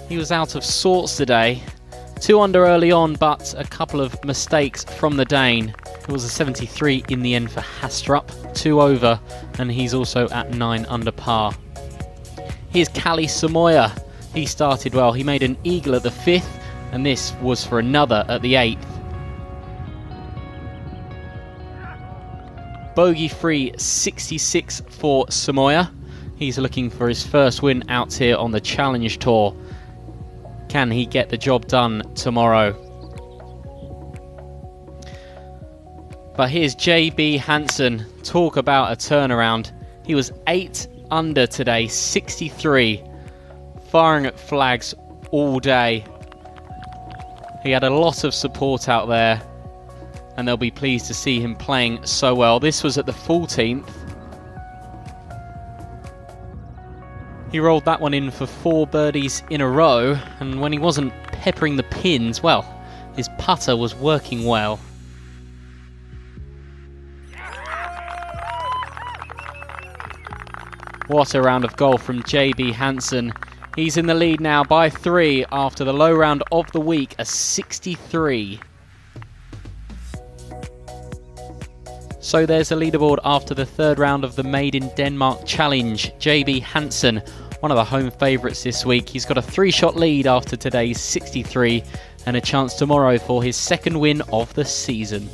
He 0.07 0.19
was 0.19 0.31
out 0.31 0.54
of 0.54 0.62
sorts 0.62 1.16
today. 1.16 1.62
Two 2.21 2.40
under 2.40 2.66
early 2.66 2.93
on, 2.93 3.14
but 3.14 3.54
a 3.57 3.64
couple 3.64 4.02
of 4.02 4.23
mistakes 4.23 4.85
from 4.85 5.16
the 5.16 5.25
Dane. 5.25 5.75
It 5.87 6.09
was 6.09 6.25
a 6.25 6.28
73 6.28 7.04
in 7.09 7.23
the 7.23 7.35
end 7.35 7.50
for 7.50 7.61
Hastrup, 7.61 8.54
two 8.54 8.83
over, 8.83 9.19
and 9.59 9.73
he's 9.73 9.95
also 9.95 10.28
at 10.28 10.50
nine 10.50 10.85
under 10.87 11.12
par. 11.12 11.54
Here's 12.75 12.88
Kali 12.88 13.26
Samoya. 13.26 13.97
He 14.35 14.47
started 14.47 14.97
well. 14.97 15.12
He 15.12 15.23
made 15.23 15.45
an 15.45 15.57
eagle 15.62 15.95
at 15.95 16.02
the 16.02 16.11
fifth, 16.11 16.59
and 16.90 17.07
this 17.07 17.33
was 17.35 17.64
for 17.64 17.78
another 17.78 18.25
at 18.28 18.43
the 18.43 18.57
eighth. 18.57 18.85
Bogey 22.97 23.28
free 23.28 23.73
66 23.78 24.83
for 24.88 25.25
Samoya. 25.26 25.88
He's 26.35 26.59
looking 26.59 26.90
for 26.90 27.09
his 27.09 27.25
first 27.25 27.62
win 27.62 27.85
out 27.88 28.12
here 28.12 28.37
on 28.37 28.50
the 28.50 28.61
Challenge 28.61 29.21
Tour. 29.21 29.54
Can 30.69 30.90
he 30.90 31.07
get 31.07 31.28
the 31.28 31.38
job 31.38 31.69
done 31.69 32.02
tomorrow? 32.16 32.73
But 36.37 36.50
here's 36.50 36.75
JB 36.75 37.38
Hansen. 37.38 38.04
Talk 38.25 38.57
about 38.57 38.90
a 38.90 38.97
turnaround. 38.97 39.71
He 40.04 40.16
was 40.16 40.33
8 40.49 40.88
under 41.14 41.47
today, 41.47 41.87
63, 41.87 43.00
firing 43.88 44.26
at 44.26 44.38
flags 44.38 44.92
all 45.30 45.61
day. 45.61 46.04
He 47.62 47.71
had 47.71 47.85
a 47.85 47.90
lot 47.90 48.25
of 48.25 48.35
support 48.35 48.88
out 48.88 49.06
there, 49.06 49.40
and 50.37 50.47
they'll 50.47 50.56
be 50.56 50.73
pleased 50.73 51.06
to 51.06 51.14
see 51.14 51.40
him 51.40 51.54
playing 51.54 52.04
so 52.04 52.35
well. 52.35 52.59
This 52.59 52.83
was 52.83 52.99
at 52.99 53.06
the 53.06 53.12
14th. 53.12 53.88
He 57.52 57.61
rolled 57.61 57.85
that 57.85 58.00
one 58.00 58.12
in 58.12 58.33
for 58.33 58.47
four 58.47 58.85
birdies 58.85 59.44
in 59.50 59.61
a 59.61 59.68
row, 59.68 60.18
and 60.40 60.61
when 60.61 60.73
he 60.73 60.80
wasn't 60.80 61.12
peppering 61.28 61.76
the 61.76 61.85
pins, 61.85 62.42
well, 62.42 62.68
his 63.14 63.28
putter 63.38 63.76
was 63.76 63.94
working 63.94 64.47
well. 64.47 64.80
What 71.07 71.35
a 71.35 71.43
round 71.43 71.65
of 71.65 71.77
golf 71.77 72.03
from 72.03 72.23
JB 72.23 72.73
Hansen. 72.73 73.33
He's 73.77 73.97
in 73.97 74.07
the 74.07 74.15
lead 74.15 74.41
now 74.41 74.65
by 74.65 74.89
three 74.89 75.45
after 75.53 75.85
the 75.85 75.93
low 75.93 76.13
round 76.13 76.43
of 76.51 76.71
the 76.73 76.81
week, 76.81 77.15
a 77.19 77.25
63. 77.25 78.61
So 82.21 82.47
there's 82.47 82.71
the 82.71 82.77
leaderboard 82.77 83.19
after 83.25 83.55
the 83.55 83.67
third 83.67 83.99
round 83.99 84.25
of 84.25 84.37
the 84.37 84.45
Made 84.45 84.75
in 84.75 84.89
Denmark 84.97 85.45
Challenge. 85.45 86.13
JB 86.19 86.63
Hansen 86.63 87.23
one 87.65 87.71
of 87.71 87.77
the 87.77 87.85
home 87.85 88.11
favourites 88.11 88.63
this 88.63 88.85
week. 88.85 89.09
He's 89.09 89.25
got 89.25 89.39
a 89.39 89.43
three 89.43 89.71
shot 89.71 89.97
lead 89.97 90.27
after 90.27 90.55
today's 90.55 91.01
63 91.01 91.83
and 92.27 92.37
a 92.37 92.41
chance 92.43 92.75
tomorrow 92.75 93.19
for 93.19 93.43
his 93.43 93.57
second 93.57 93.99
win 93.99 94.21
of 94.35 94.53
the 94.53 94.67
season. 94.67 95.31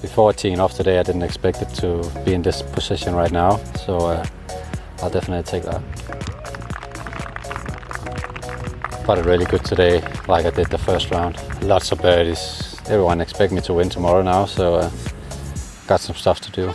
Before 0.00 0.32
teeing 0.32 0.60
off 0.60 0.74
today, 0.74 1.00
I 1.00 1.02
didn't 1.02 1.24
expect 1.24 1.60
it 1.60 1.68
to 1.80 2.08
be 2.24 2.32
in 2.32 2.42
this 2.42 2.62
position 2.62 3.16
right 3.16 3.32
now, 3.32 3.56
so 3.74 3.96
uh, 3.96 4.24
I'll 5.00 5.10
definitely 5.10 5.44
take 5.44 5.62
that. 5.64 5.82
But 9.06 9.24
really 9.24 9.46
good 9.46 9.64
today, 9.64 10.02
like 10.26 10.44
I 10.44 10.50
did 10.50 10.66
the 10.70 10.78
first 10.78 11.10
round. 11.10 11.36
Lots 11.62 11.92
of 11.92 12.02
birdies. 12.02 12.76
Everyone 12.88 13.20
expect 13.20 13.52
me 13.52 13.60
to 13.62 13.74
win 13.74 13.88
tomorrow 13.88 14.22
now, 14.22 14.44
so 14.46 14.74
uh, 14.74 14.90
got 15.86 16.00
some 16.00 16.16
stuff 16.16 16.40
to 16.40 16.50
do. 16.50 16.74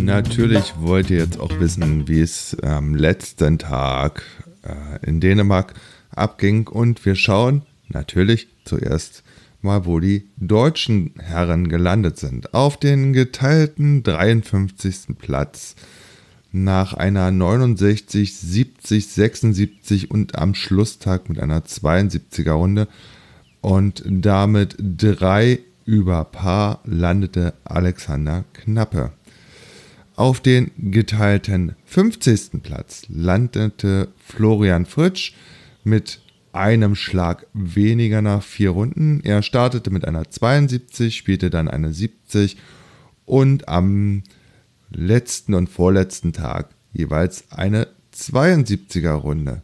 Natürlich 0.00 0.74
wollt 0.78 1.10
ihr 1.10 1.18
jetzt 1.18 1.40
auch 1.40 1.50
wissen, 1.58 2.08
wie 2.08 2.20
es 2.20 2.56
am 2.62 2.94
letzten 2.94 3.58
Tag 3.58 4.22
äh, 4.62 5.06
in 5.06 5.20
Dänemark 5.20 5.74
abging. 6.14 6.66
Und 6.68 7.04
wir 7.04 7.16
schauen 7.16 7.62
natürlich 7.88 8.48
zuerst 8.64 9.24
mal, 9.64 9.86
wo 9.86 9.98
die 9.98 10.28
deutschen 10.36 11.14
Herren 11.18 11.68
gelandet 11.68 12.18
sind. 12.18 12.54
Auf 12.54 12.78
den 12.78 13.12
geteilten 13.12 14.02
53. 14.02 15.18
Platz 15.18 15.74
nach 16.52 16.94
einer 16.94 17.32
69, 17.32 18.36
70, 18.36 19.08
76 19.08 20.10
und 20.10 20.38
am 20.38 20.54
Schlusstag 20.54 21.28
mit 21.28 21.40
einer 21.40 21.62
72er 21.62 22.52
Runde. 22.52 22.86
Und 23.60 24.04
damit 24.06 24.76
drei 24.78 25.58
über 25.84 26.24
Paar 26.24 26.80
landete 26.84 27.54
Alexander 27.64 28.44
Knappe. 28.52 29.12
Auf 30.16 30.40
den 30.40 30.70
geteilten 30.76 31.74
50. 31.86 32.62
Platz 32.62 33.02
landete 33.08 34.08
Florian 34.16 34.86
Fritsch 34.86 35.32
mit 35.82 36.20
einem 36.54 36.94
Schlag 36.94 37.46
weniger 37.52 38.22
nach 38.22 38.42
vier 38.42 38.70
Runden. 38.70 39.20
Er 39.24 39.42
startete 39.42 39.90
mit 39.90 40.06
einer 40.06 40.30
72, 40.30 41.16
spielte 41.16 41.50
dann 41.50 41.68
eine 41.68 41.92
70 41.92 42.56
und 43.24 43.68
am 43.68 44.22
letzten 44.90 45.54
und 45.54 45.68
vorletzten 45.68 46.32
Tag 46.32 46.70
jeweils 46.92 47.50
eine 47.50 47.88
72er 48.14 49.12
Runde. 49.12 49.62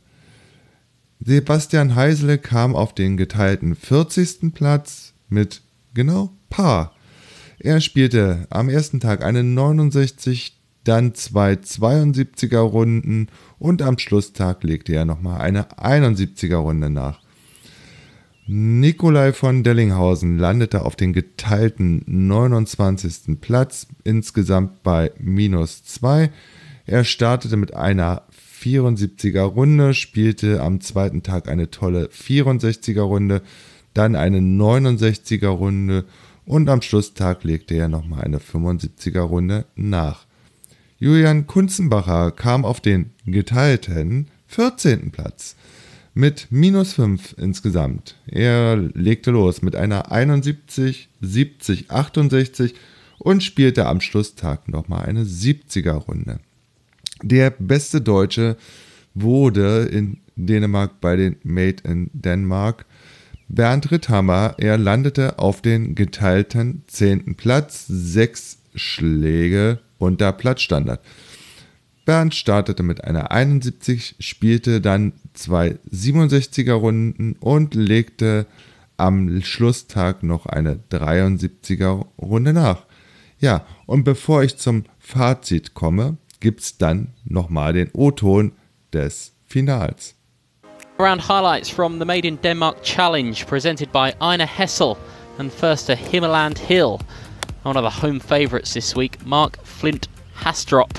Sebastian 1.21 1.95
Heisele 1.95 2.39
kam 2.39 2.75
auf 2.75 2.95
den 2.95 3.17
geteilten 3.17 3.77
40. 3.77 4.55
Platz 4.55 5.13
mit 5.29 5.63
genau 5.95 6.33
Paar. 6.49 6.95
Er 7.59 7.81
spielte 7.81 8.47
am 8.49 8.71
ersten 8.71 9.01
Tag 9.01 9.23
eine 9.23 9.45
69, 9.45 10.60
dann 10.85 11.15
zwei 11.15 11.53
72er 11.55 12.59
Runden 12.59 13.29
und 13.59 13.83
am 13.83 13.99
Schlusstag 13.99 14.65
legte 14.65 14.95
er 14.95 15.05
nochmal 15.05 15.41
eine 15.41 15.71
71er 15.73 16.57
Runde 16.57 16.91
nach. 16.91 17.21
Nikolai 18.47 19.33
von 19.33 19.63
Dellinghausen 19.63 20.37
landete 20.37 20.85
auf 20.85 20.97
den 20.97 21.13
geteilten 21.13 22.03
29. 22.07 23.41
Platz, 23.41 23.87
insgesamt 24.03 24.83
bei 24.83 25.13
minus 25.19 25.85
2. 25.85 26.31
Er 26.87 27.05
startete 27.05 27.57
mit 27.57 27.75
einer 27.75 28.23
74er 28.61 29.43
Runde, 29.43 29.95
spielte 29.95 30.63
am 30.63 30.81
zweiten 30.81 31.23
Tag 31.23 31.49
eine 31.49 31.71
tolle 31.71 32.07
64er 32.07 33.03
Runde, 33.03 33.43
dann 33.95 34.17
eine 34.17 34.41
69er 34.41 35.47
Runde 35.47 36.05
und 36.45 36.69
am 36.69 36.83
Schlusstag 36.83 37.45
legte 37.45 37.77
er 37.77 37.89
nochmal 37.89 38.25
eine 38.25 38.39
75er 38.39 39.21
Runde 39.21 39.67
nach. 39.77 40.27
Julian 41.03 41.47
Kunzenbacher 41.47 42.31
kam 42.31 42.67
auf 42.67 42.83
den 42.83 43.13
geteilten 43.25 44.27
14. 44.49 45.11
Platz 45.11 45.57
mit 46.13 46.49
minus 46.51 46.93
5 46.93 47.37
insgesamt. 47.39 48.17
Er 48.27 48.77
legte 48.77 49.31
los 49.31 49.63
mit 49.63 49.75
einer 49.77 50.13
71, 50.13 51.09
70, 51.23 51.91
68 51.91 52.75
und 53.19 53.43
spielte 53.43 53.87
am 53.87 54.03
Schlusstag 54.03 54.69
nochmal 54.69 55.07
eine 55.07 55.25
70er 55.25 55.93
Runde. 55.95 56.39
Der 57.23 57.49
beste 57.49 58.03
Deutsche 58.03 58.59
wurde 59.15 59.85
in 59.85 60.19
Dänemark 60.37 61.01
bei 61.01 61.17
den 61.17 61.37
Made 61.45 61.83
in 61.85 62.11
Denmark 62.13 62.85
Bernd 63.49 63.91
Ritthammer. 63.91 64.55
Er 64.59 64.77
landete 64.77 65.39
auf 65.39 65.63
den 65.63 65.95
geteilten 65.95 66.83
10. 66.89 67.37
Platz, 67.37 67.87
sechs 67.89 68.59
Schläge 68.75 69.79
unter 70.01 70.33
Platzstandard. 70.33 71.01
Bernd 72.05 72.35
startete 72.35 72.83
mit 72.83 73.05
einer 73.05 73.31
71, 73.31 74.17
spielte 74.19 74.81
dann 74.81 75.13
zwei 75.35 75.79
67er 75.93 76.73
Runden 76.73 77.37
und 77.39 77.75
legte 77.75 78.47
am 78.97 79.41
Schlusstag 79.43 80.23
noch 80.23 80.47
eine 80.47 80.81
73er 80.91 82.07
Runde 82.19 82.53
nach. 82.53 82.85
Ja, 83.39 83.65
und 83.87 84.05
bevor 84.05 84.43
ich 84.43 84.57
zum 84.57 84.85
Fazit 84.99 85.75
komme, 85.75 86.17
gibt's 86.41 86.79
dann 86.79 87.09
nochmal 87.25 87.75
den 87.75 87.91
O-Ton 87.93 88.53
des 88.93 89.33
Finals. 89.47 90.15
Round 90.99 91.27
highlights 91.29 91.71
from 91.71 91.99
the 91.99 92.05
Made 92.05 92.27
in 92.27 92.39
Denmark 92.43 92.83
Challenge 92.83 93.35
presented 93.47 93.91
by 93.93 94.13
Ina 94.21 94.45
Hessel 94.45 94.97
and 95.39 95.51
first 95.51 95.87
to 95.87 95.95
Himmerland 95.95 96.59
Hill. 96.59 96.99
One 97.63 97.77
of 97.77 97.83
the 97.83 97.91
home 97.91 98.21
favourites 98.21 98.73
this 98.73 98.97
week, 98.97 99.25
Mark 99.27 99.63
Flint 99.63 100.09
Hastrop. 100.39 100.97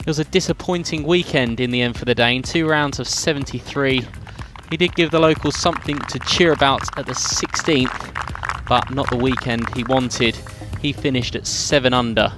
It 0.00 0.06
was 0.06 0.18
a 0.18 0.24
disappointing 0.24 1.04
weekend 1.04 1.60
in 1.60 1.70
the 1.70 1.80
end 1.80 1.96
for 1.96 2.04
the 2.04 2.14
Dane, 2.14 2.42
two 2.42 2.68
rounds 2.68 2.98
of 2.98 3.08
73. 3.08 4.06
He 4.70 4.76
did 4.76 4.94
give 4.94 5.10
the 5.10 5.18
locals 5.18 5.56
something 5.56 5.98
to 5.98 6.18
cheer 6.18 6.52
about 6.52 6.82
at 6.98 7.06
the 7.06 7.14
16th, 7.14 8.66
but 8.68 8.90
not 8.90 9.08
the 9.08 9.16
weekend 9.16 9.74
he 9.74 9.82
wanted. 9.84 10.36
He 10.82 10.92
finished 10.92 11.34
at 11.36 11.46
7 11.46 11.94
under. 11.94 12.30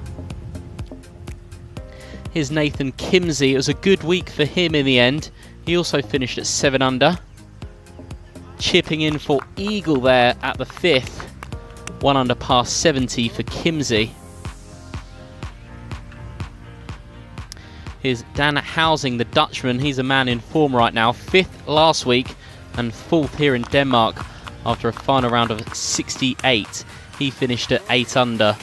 Here's 2.31 2.53
Nathan 2.53 2.93
Kimsey. 2.93 3.51
It 3.51 3.57
was 3.57 3.69
a 3.69 3.75
good 3.75 4.05
week 4.05 4.31
for 4.31 4.45
him 4.45 4.77
in 4.77 4.87
the 4.87 5.01
end. 5.01 5.33
He 5.67 5.77
also 5.77 6.03
finished 6.03 6.39
at 6.39 6.47
7 6.47 6.83
under. 6.83 7.19
Chipping 8.61 9.01
in 9.01 9.19
for 9.19 9.41
Eagle 9.57 10.01
there 10.01 10.37
at 10.41 10.57
the 10.57 10.67
5th. 10.67 11.24
1 12.01 12.17
under 12.17 12.35
par 12.35 12.67
70 12.67 13.29
for 13.29 13.43
Kimsey. 13.45 14.11
Here's 18.01 18.23
Dan 18.35 18.57
Housing, 18.57 19.17
the 19.17 19.25
Dutchman. 19.25 19.79
He's 19.79 19.99
a 19.99 20.03
man 20.03 20.29
in 20.29 20.41
form 20.41 20.77
right 20.77 20.93
now. 20.93 21.13
Fifth 21.13 21.67
last 21.67 22.05
week 22.05 22.35
and 22.77 22.93
fourth 22.93 23.37
here 23.39 23.55
in 23.55 23.63
Denmark 23.63 24.25
after 24.67 24.89
a 24.89 24.93
final 24.93 25.31
round 25.31 25.51
of 25.51 25.75
68. 25.75 26.85
He 27.19 27.31
finished 27.31 27.73
at 27.73 27.83
8 27.89 28.17
under. 28.17 28.57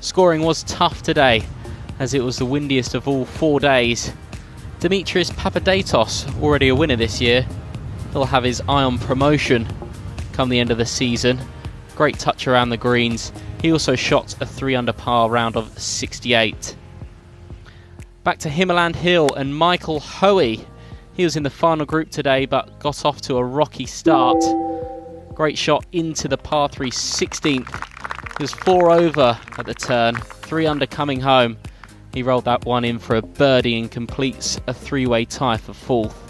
Scoring 0.00 0.42
was 0.42 0.62
tough 0.64 1.02
today 1.02 1.42
as 1.98 2.14
it 2.14 2.22
was 2.22 2.38
the 2.38 2.46
windiest 2.46 2.94
of 2.94 3.06
all 3.06 3.24
four 3.24 3.60
days. 3.60 4.12
Demetrius 4.80 5.30
Papadatos, 5.30 6.42
already 6.42 6.68
a 6.68 6.74
winner 6.74 6.96
this 6.96 7.20
year, 7.20 7.46
he'll 8.12 8.24
have 8.24 8.42
his 8.42 8.60
eye 8.62 8.82
on 8.82 8.98
promotion 8.98 9.66
come 10.32 10.48
the 10.48 10.58
end 10.58 10.70
of 10.70 10.78
the 10.78 10.86
season. 10.86 11.38
Great 11.96 12.18
touch 12.18 12.48
around 12.48 12.70
the 12.70 12.76
greens. 12.76 13.32
He 13.60 13.70
also 13.70 13.94
shot 13.94 14.34
a 14.40 14.46
3 14.46 14.74
under 14.74 14.92
par 14.92 15.28
round 15.30 15.56
of 15.56 15.78
68. 15.78 16.74
Back 18.24 18.38
to 18.38 18.48
Himmerland 18.48 18.96
Hill 18.96 19.28
and 19.34 19.56
Michael 19.56 20.00
Hoey. 20.00 20.64
He 21.14 21.24
was 21.24 21.36
in 21.36 21.42
the 21.42 21.50
final 21.50 21.84
group 21.84 22.10
today 22.10 22.46
but 22.46 22.78
got 22.78 23.04
off 23.04 23.20
to 23.22 23.36
a 23.36 23.44
rocky 23.44 23.86
start. 23.86 24.42
Great 25.34 25.58
shot 25.58 25.84
into 25.92 26.28
the 26.28 26.38
par 26.38 26.68
3 26.68 26.90
16th. 26.90 28.38
He 28.38 28.42
was 28.42 28.52
four 28.52 28.90
over 28.90 29.38
at 29.58 29.66
the 29.66 29.74
turn, 29.74 30.16
three 30.16 30.66
under 30.66 30.86
coming 30.86 31.20
home. 31.20 31.58
He 32.14 32.22
rolled 32.22 32.44
that 32.44 32.64
one 32.64 32.84
in 32.84 32.98
for 32.98 33.16
a 33.16 33.22
birdie 33.22 33.78
and 33.78 33.90
completes 33.90 34.60
a 34.66 34.74
three 34.74 35.06
way 35.06 35.24
tie 35.24 35.56
for 35.56 35.72
fourth. 35.72 36.21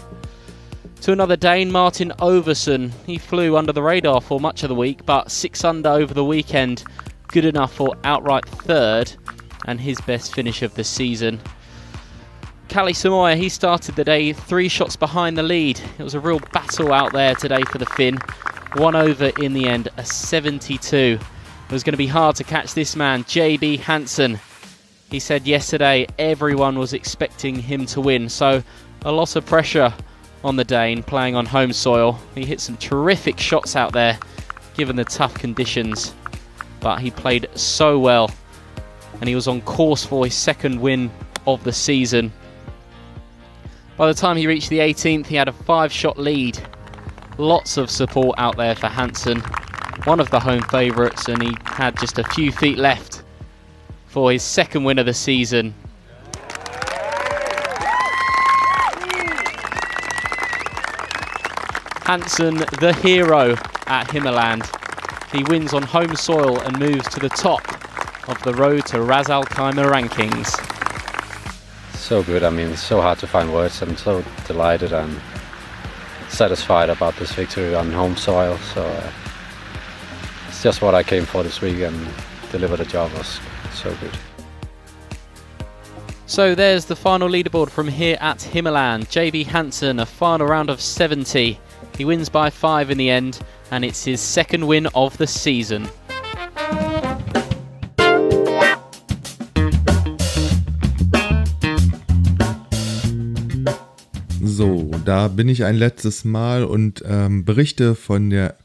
To 1.03 1.11
another 1.11 1.35
Dane, 1.35 1.69
Martin 1.69 2.13
Overson. 2.19 2.93
He 3.05 3.17
flew 3.17 3.57
under 3.57 3.73
the 3.73 3.81
radar 3.81 4.21
for 4.21 4.39
much 4.39 4.63
of 4.63 4.69
the 4.69 4.75
week, 4.75 5.05
but 5.05 5.29
six 5.29 5.65
under 5.65 5.89
over 5.89 6.13
the 6.13 6.23
weekend, 6.23 6.85
good 7.27 7.43
enough 7.43 7.73
for 7.73 7.97
outright 8.05 8.45
third 8.45 9.11
and 9.65 9.81
his 9.81 9.99
best 9.99 10.33
finish 10.33 10.61
of 10.61 10.75
the 10.75 10.83
season. 10.85 11.41
Kali 12.69 12.93
Samoya, 12.93 13.35
he 13.35 13.49
started 13.49 13.97
the 13.97 14.05
day 14.05 14.31
three 14.31 14.69
shots 14.69 14.95
behind 14.95 15.37
the 15.37 15.43
lead. 15.43 15.77
It 15.99 16.03
was 16.03 16.13
a 16.13 16.21
real 16.21 16.39
battle 16.53 16.93
out 16.93 17.11
there 17.11 17.35
today 17.35 17.63
for 17.63 17.79
the 17.79 17.85
Finn. 17.85 18.17
One 18.75 18.95
over 18.95 19.33
in 19.41 19.51
the 19.51 19.67
end, 19.67 19.89
a 19.97 20.05
72. 20.05 20.95
It 20.95 21.19
was 21.69 21.83
going 21.83 21.91
to 21.91 21.97
be 21.97 22.07
hard 22.07 22.37
to 22.37 22.45
catch 22.45 22.73
this 22.73 22.95
man, 22.95 23.25
JB 23.25 23.79
Hansen. 23.79 24.39
He 25.11 25.19
said 25.19 25.45
yesterday 25.45 26.07
everyone 26.17 26.79
was 26.79 26.93
expecting 26.93 27.55
him 27.55 27.87
to 27.87 27.99
win, 27.99 28.29
so 28.29 28.63
a 29.01 29.11
lot 29.11 29.35
of 29.35 29.45
pressure 29.45 29.93
on 30.43 30.55
the 30.55 30.63
Dane 30.63 31.03
playing 31.03 31.35
on 31.35 31.45
home 31.45 31.73
soil. 31.73 32.19
He 32.35 32.45
hit 32.45 32.59
some 32.59 32.77
terrific 32.77 33.39
shots 33.39 33.75
out 33.75 33.93
there 33.93 34.17
given 34.75 34.95
the 34.95 35.05
tough 35.05 35.33
conditions, 35.33 36.13
but 36.79 36.99
he 36.99 37.11
played 37.11 37.47
so 37.55 37.99
well 37.99 38.29
and 39.19 39.29
he 39.29 39.35
was 39.35 39.47
on 39.47 39.61
course 39.61 40.05
for 40.05 40.25
his 40.25 40.33
second 40.33 40.79
win 40.81 41.09
of 41.47 41.63
the 41.63 41.71
season. 41.71 42.31
By 43.95 44.07
the 44.07 44.13
time 44.13 44.37
he 44.37 44.47
reached 44.47 44.69
the 44.69 44.79
18th, 44.79 45.27
he 45.27 45.35
had 45.35 45.47
a 45.47 45.53
five 45.53 45.91
shot 45.91 46.17
lead. 46.17 46.59
Lots 47.37 47.77
of 47.77 47.89
support 47.89 48.37
out 48.37 48.57
there 48.57 48.75
for 48.75 48.87
Hansen, 48.87 49.39
one 50.05 50.19
of 50.19 50.29
the 50.29 50.39
home 50.39 50.61
favourites, 50.63 51.27
and 51.27 51.41
he 51.41 51.53
had 51.65 51.97
just 51.99 52.19
a 52.19 52.23
few 52.25 52.51
feet 52.51 52.77
left 52.77 53.23
for 54.07 54.31
his 54.31 54.43
second 54.43 54.83
win 54.83 54.99
of 54.99 55.05
the 55.05 55.13
season. 55.13 55.73
Hansen, 62.05 62.57
the 62.57 62.93
hero 63.01 63.53
at 63.87 64.07
Himmerland. 64.09 64.69
He 65.33 65.43
wins 65.45 65.73
on 65.73 65.83
home 65.83 66.15
soil 66.15 66.59
and 66.59 66.77
moves 66.77 67.07
to 67.09 67.19
the 67.19 67.29
top 67.29 67.61
of 68.27 68.41
the 68.43 68.53
road 68.53 68.85
to 68.87 69.01
Ras 69.01 69.29
Al 69.29 69.45
Khaimah 69.45 69.89
rankings. 69.89 70.49
So 71.95 72.21
good. 72.21 72.43
I 72.43 72.49
mean, 72.49 72.71
it's 72.71 72.83
so 72.83 72.99
hard 72.99 73.19
to 73.19 73.27
find 73.27 73.53
words. 73.53 73.81
I'm 73.81 73.95
so 73.95 74.21
delighted 74.45 74.91
and 74.91 75.19
satisfied 76.27 76.89
about 76.89 77.15
this 77.15 77.31
victory 77.31 77.73
on 77.73 77.89
home 77.91 78.17
soil. 78.17 78.57
So 78.73 78.83
uh, 78.83 79.11
it's 80.49 80.61
just 80.61 80.81
what 80.81 80.93
I 80.93 81.03
came 81.03 81.25
for 81.25 81.41
this 81.41 81.61
week 81.61 81.79
and 81.79 82.07
deliver 82.51 82.75
the 82.75 82.85
job 82.85 83.13
was 83.13 83.39
so 83.71 83.95
good. 84.01 84.17
So 86.25 86.53
there's 86.53 86.85
the 86.85 86.95
final 86.95 87.29
leaderboard 87.29 87.69
from 87.69 87.87
here 87.87 88.17
at 88.19 88.39
Himmerland. 88.39 89.05
JB 89.05 89.45
Hansen, 89.45 89.99
a 89.99 90.05
final 90.05 90.47
round 90.47 90.69
of 90.69 90.81
70. 90.81 91.59
He 91.97 92.05
wins 92.05 92.29
by 92.29 92.49
five 92.49 92.89
in 92.89 92.97
the 92.97 93.09
end, 93.09 93.39
and 93.69 93.85
it's 93.85 94.03
his 94.03 94.19
second 94.19 94.65
win 94.67 94.87
of 94.95 95.15
the 95.17 95.27
season. 95.27 95.87
So, 104.43 104.91
da 105.05 105.27
bin 105.27 105.49
ich 105.49 105.65
ein 105.65 105.75
letztes 105.75 106.25
Mal 106.25 106.63
und 106.63 107.03
ähm, 107.05 107.45
berichte 107.45 107.95
von 107.95 108.29
der 108.31 108.55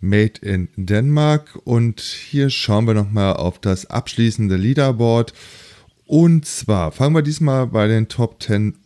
Made 0.00 0.40
in 0.42 0.68
Denmark. 0.76 1.58
Und 1.64 2.00
hier 2.00 2.50
schauen 2.50 2.86
wir 2.86 2.94
nochmal 2.94 3.34
auf 3.34 3.58
das 3.58 3.86
abschließende 3.86 4.56
Leaderboard. 4.56 5.32
Und 6.04 6.44
zwar 6.44 6.92
fangen 6.92 7.14
wir 7.14 7.22
diesmal 7.22 7.66
bei 7.66 7.88
den 7.88 8.08
Top 8.08 8.42
10 8.42 8.76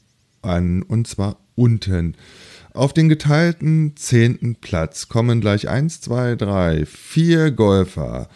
an, 0.42 0.82
und 0.82 1.08
zwar 1.08 1.36
unten. 1.54 2.14
Auf 2.72 2.92
den 2.92 3.08
geteilten 3.08 3.96
zehnten 3.96 4.54
Platz 4.54 5.08
kommen 5.08 5.40
gleich 5.40 5.68
1, 5.68 6.02
2, 6.02 6.36
3, 6.36 6.86
4 6.86 7.50
Golfer. 7.50 8.28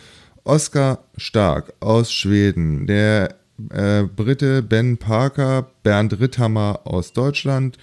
Oskar 0.43 1.05
Stark 1.17 1.73
aus 1.79 2.13
Schweden, 2.13 2.87
der 2.87 3.37
äh, 3.71 4.03
Brite 4.03 4.63
Ben 4.63 4.99
Parker, 4.99 5.71
Bernd 5.85 6.19
Ritthammer 6.19 6.81
aus 6.85 7.13
Deutschland 7.13 7.79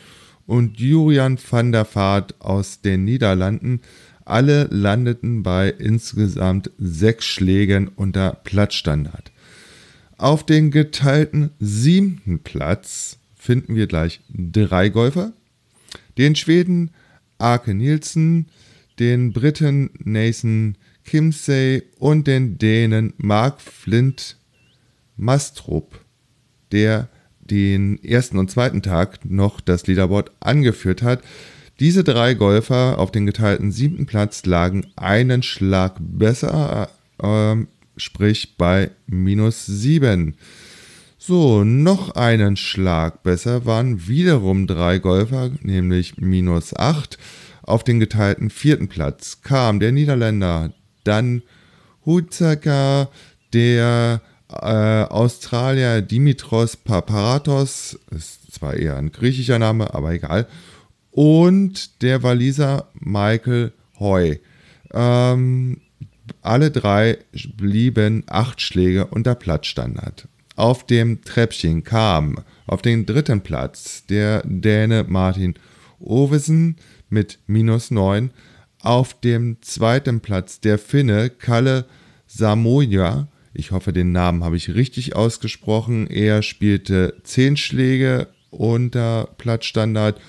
und 0.46 0.78
Julian 0.78 1.40
van 1.50 1.72
der 1.72 1.88
Vaart 1.96 2.36
aus 2.40 2.82
den 2.82 3.06
Niederlanden. 3.06 3.80
Alle 4.26 4.66
landeten 4.66 5.44
bei 5.44 5.70
insgesamt 5.70 6.70
sechs 6.78 7.26
Schlägen 7.26 7.88
unter 7.88 8.34
Platzstandard. 8.44 9.32
Auf 10.18 10.46
den 10.46 10.70
geteilten 10.70 11.52
siebten 11.60 12.40
Platz 12.40 13.18
finden 13.36 13.74
wir 13.74 13.88
gleich 13.88 14.20
drei 14.30 14.90
Golfer 14.90 15.32
den 16.17 16.36
Schweden 16.36 16.91
Arke 17.38 17.74
Nielsen, 17.74 18.47
den 19.00 19.34
Briten 19.34 19.89
Nathan 20.04 20.78
Kimsey 21.04 21.84
und 21.97 22.28
den 22.28 22.58
Dänen 22.58 23.13
Mark 23.17 23.62
Flint 23.62 24.38
Mastrup, 25.17 26.00
der 26.71 27.10
den 27.39 28.02
ersten 28.04 28.38
und 28.38 28.52
zweiten 28.52 28.82
Tag 28.82 29.26
noch 29.26 29.60
das 29.60 29.88
Leaderboard 29.88 30.32
angeführt 30.39 31.02
hat. 31.02 31.21
Diese 31.80 32.04
drei 32.04 32.36
Golfer 32.36 33.00
auf 33.00 33.12
den 33.12 33.26
geteilten 33.26 33.71
siebten 33.71 34.06
Platz 34.06 34.45
lagen 34.45 34.86
einen 34.95 35.41
Schlag 35.41 35.95
besser, 36.00 36.89
äh, 37.21 37.56
sprich 37.97 38.56
bei 38.58 38.91
minus 39.08 39.65
sieben. 39.65 40.36
So, 41.24 41.64
noch 41.64 42.16
einen 42.16 42.58
Schlag 42.58 43.22
besser 43.22 43.68
waren 43.68 44.08
wiederum 44.08 44.66
drei 44.66 44.98
Golfer, 44.98 45.52
nämlich 45.62 46.18
minus 46.18 46.76
acht. 46.76 47.20
Auf 47.62 47.84
den 47.84 48.00
geteilten 48.00 48.50
vierten 48.50 48.88
Platz 48.88 49.42
kam 49.44 49.80
der 49.80 49.92
Niederländer, 49.92 50.74
dann 51.04 51.44
Huzaka, 52.08 53.10
der 53.54 54.22
äh, 54.50 54.56
Australier 54.56 56.02
Dimitros 56.02 56.76
Paparatos, 56.76 58.00
ist 58.10 58.52
zwar 58.52 58.74
eher 58.74 58.98
ein 58.98 59.12
griechischer 59.12 59.60
Name, 59.60 59.94
aber 59.94 60.14
egal, 60.14 60.48
und 61.12 62.02
der 62.02 62.24
Waliser 62.24 62.90
Michael 62.96 63.74
Hoy. 64.00 64.42
Ähm, 64.92 65.82
alle 66.42 66.72
drei 66.72 67.20
blieben 67.58 68.24
acht 68.26 68.60
Schläge 68.60 69.06
unter 69.06 69.36
Platzstandard. 69.36 70.28
Auf 70.56 70.86
dem 70.86 71.22
Treppchen 71.22 71.84
kam 71.84 72.40
auf 72.68 72.82
den 72.82 73.06
dritten 73.06 73.42
Platz 73.42 74.06
der 74.06 74.44
Däne 74.46 75.06
Martin 75.08 75.56
Ovesen 76.00 76.78
mit 77.10 77.40
minus 77.48 77.92
9, 77.92 78.32
auf 78.82 79.20
dem 79.20 79.62
zweiten 79.62 80.22
Platz 80.22 80.60
der 80.60 80.78
Finne 80.78 81.30
Kalle 81.30 81.86
Samoja 82.26 83.28
ich 83.54 83.72
hoffe, 83.72 83.92
den 83.92 84.12
Namen 84.12 84.44
habe 84.44 84.56
ich 84.56 84.74
richtig 84.74 85.16
ausgesprochen. 85.16 86.08
Er 86.08 86.42
spielte 86.42 87.16
zehn 87.24 87.58
Schläge 87.58 88.28
unter 88.50 89.30
Platzstandard 89.38 90.22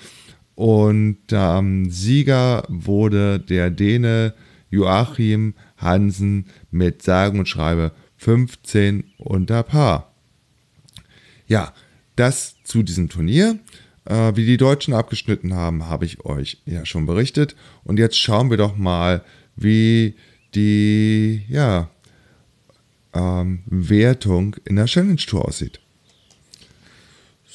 und 0.55 1.19
ähm, 1.31 1.89
Sieger 1.89 2.63
wurde 2.67 3.39
der 3.39 3.69
Däne 3.69 4.33
Joachim 4.69 5.53
Hansen 5.77 6.45
mit 6.69 7.01
sagen 7.01 7.39
und 7.39 7.47
schreibe 7.47 7.91
15 8.17 9.05
unter 9.17 9.63
Paar. 9.63 10.12
Ja, 11.53 11.71
das 12.15 12.55
zu 12.63 12.81
diesem 12.81 13.09
Turnier. 13.09 13.59
Äh, 14.05 14.35
wie 14.35 14.43
die 14.43 14.57
Deutschen 14.57 14.95
abgeschnitten 14.95 15.53
haben, 15.53 15.85
habe 15.85 16.03
ich 16.03 16.25
euch 16.25 16.63
ja 16.65 16.83
schon 16.83 17.05
berichtet. 17.05 17.55
Und 17.83 17.99
jetzt 17.99 18.17
schauen 18.17 18.49
wir 18.49 18.57
doch 18.57 18.75
mal, 18.75 19.23
wie 19.55 20.15
die 20.55 21.45
ja, 21.47 21.91
ähm, 23.13 23.61
Wertung 23.67 24.55
in 24.65 24.77
der 24.77 24.85
Challenge 24.85 25.15
Tour 25.17 25.47
aussieht. 25.47 25.79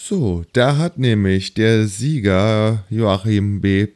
So, 0.09 0.43
da 0.55 0.79
hat 0.79 0.97
nämlich 0.97 1.53
der 1.53 1.87
Sieger 1.87 2.83
Joachim 2.89 3.61
B. 3.61 3.87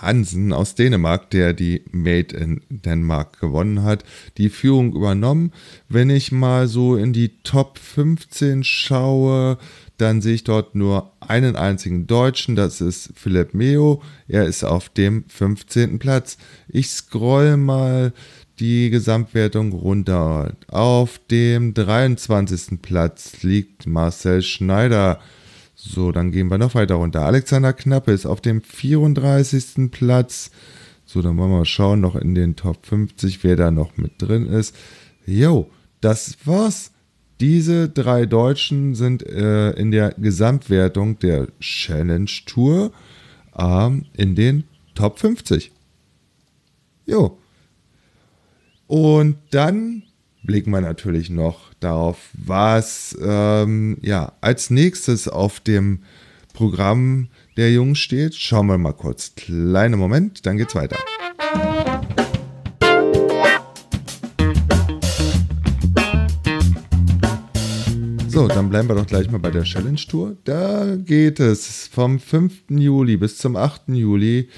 Hansen 0.00 0.52
aus 0.52 0.76
Dänemark, 0.76 1.28
der 1.30 1.54
die 1.54 1.82
Made 1.90 2.36
in 2.36 2.60
Denmark 2.70 3.40
gewonnen 3.40 3.82
hat, 3.82 4.04
die 4.38 4.48
Führung 4.48 4.94
übernommen. 4.94 5.50
Wenn 5.88 6.08
ich 6.08 6.30
mal 6.30 6.68
so 6.68 6.94
in 6.94 7.12
die 7.12 7.42
Top 7.42 7.80
15 7.80 8.62
schaue, 8.62 9.58
dann 9.98 10.22
sehe 10.22 10.34
ich 10.34 10.44
dort 10.44 10.76
nur 10.76 11.10
einen 11.18 11.56
einzigen 11.56 12.06
Deutschen, 12.06 12.54
das 12.54 12.80
ist 12.80 13.10
Philipp 13.16 13.52
Meo. 13.52 14.00
Er 14.28 14.44
ist 14.44 14.62
auf 14.62 14.88
dem 14.88 15.24
15. 15.26 15.98
Platz. 15.98 16.38
Ich 16.68 16.90
scroll 16.90 17.56
mal 17.56 18.12
die 18.60 18.90
Gesamtwertung 18.90 19.72
runter. 19.72 20.54
Auf 20.68 21.20
dem 21.28 21.74
23. 21.74 22.80
Platz 22.80 23.42
liegt 23.42 23.88
Marcel 23.88 24.42
Schneider. 24.42 25.18
So, 25.88 26.12
dann 26.12 26.32
gehen 26.32 26.48
wir 26.48 26.58
noch 26.58 26.74
weiter 26.74 26.96
runter. 26.96 27.24
Alexander 27.24 27.72
Knappe 27.72 28.12
ist 28.12 28.26
auf 28.26 28.40
dem 28.40 28.62
34. 28.62 29.90
Platz. 29.90 30.50
So, 31.04 31.22
dann 31.22 31.36
wollen 31.36 31.50
wir 31.50 31.58
mal 31.58 31.64
schauen, 31.64 32.00
noch 32.00 32.16
in 32.16 32.34
den 32.34 32.56
Top 32.56 32.84
50, 32.84 33.44
wer 33.44 33.56
da 33.56 33.70
noch 33.70 33.96
mit 33.96 34.20
drin 34.20 34.46
ist. 34.46 34.74
Jo, 35.24 35.70
das 36.00 36.36
war's. 36.44 36.92
Diese 37.40 37.88
drei 37.88 38.26
Deutschen 38.26 38.94
sind 38.94 39.22
äh, 39.22 39.72
in 39.72 39.90
der 39.90 40.14
Gesamtwertung 40.14 41.18
der 41.18 41.48
Challenge 41.60 42.30
Tour 42.46 42.92
äh, 43.56 43.90
in 44.16 44.34
den 44.34 44.64
Top 44.94 45.18
50. 45.18 45.70
Jo, 47.04 47.38
und 48.86 49.36
dann 49.50 50.04
blicken 50.42 50.70
wir 50.70 50.80
natürlich 50.80 51.30
noch 51.30 51.65
darauf, 51.80 52.18
was 52.32 53.16
ähm, 53.20 53.98
ja, 54.02 54.32
als 54.40 54.70
nächstes 54.70 55.28
auf 55.28 55.60
dem 55.60 56.00
Programm 56.52 57.28
der 57.56 57.72
Jungs 57.72 57.98
steht. 57.98 58.34
Schauen 58.34 58.66
wir 58.66 58.78
mal 58.78 58.92
kurz. 58.92 59.34
Kleiner 59.34 59.96
Moment, 59.96 60.46
dann 60.46 60.56
geht's 60.56 60.74
weiter. 60.74 60.96
So, 68.36 68.48
dann 68.48 68.68
bleiben 68.68 68.86
wir 68.88 68.94
doch 68.94 69.06
gleich 69.06 69.30
mal 69.30 69.38
bei 69.38 69.50
der 69.50 69.62
Challenge 69.62 69.96
Tour. 69.96 70.36
Da 70.44 70.96
geht 70.96 71.40
es 71.40 71.88
vom 71.88 72.18
5. 72.18 72.64
Juli 72.68 73.16
bis 73.16 73.38
zum 73.38 73.56
8. 73.56 73.88
Juli 73.88 74.50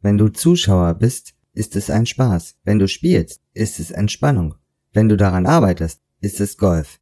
Wenn 0.00 0.18
du 0.18 0.28
Zuschauer 0.28 0.92
bist, 0.94 1.34
ist 1.52 1.74
es 1.74 1.90
ein 1.90 2.06
Spaß. 2.06 2.58
Wenn 2.64 2.78
du 2.78 2.86
spielst, 2.86 3.40
ist 3.54 3.80
es 3.80 3.90
Entspannung. 3.90 4.54
Wenn 4.92 5.08
du 5.08 5.16
daran 5.16 5.46
arbeitest, 5.46 6.02
ist 6.26 6.40
es 6.40 6.56
Golf. 6.56 6.88